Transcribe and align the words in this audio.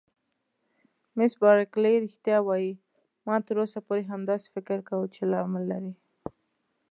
مس 1.17 1.31
بارکلي: 1.41 1.93
رښتیا 2.05 2.37
وایې؟ 2.43 2.73
ما 3.25 3.35
تر 3.45 3.55
اوسه 3.61 3.79
پورې 3.87 4.01
همداسې 4.11 4.47
فکر 4.55 4.77
کاوه 4.87 5.07
چې 5.15 5.21
لامل 5.31 5.63
لري. 5.71 5.93